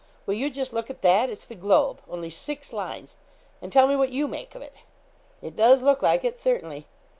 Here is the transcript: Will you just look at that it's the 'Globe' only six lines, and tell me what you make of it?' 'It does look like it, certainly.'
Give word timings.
Will 0.25 0.33
you 0.33 0.49
just 0.49 0.73
look 0.73 0.89
at 0.89 1.03
that 1.03 1.29
it's 1.29 1.45
the 1.45 1.53
'Globe' 1.53 2.01
only 2.09 2.31
six 2.31 2.73
lines, 2.73 3.17
and 3.61 3.71
tell 3.71 3.85
me 3.87 3.95
what 3.95 4.09
you 4.09 4.27
make 4.27 4.55
of 4.55 4.61
it?' 4.63 4.73
'It 5.43 5.55
does 5.55 5.83
look 5.83 6.01
like 6.01 6.23
it, 6.23 6.39
certainly.' 6.39 6.87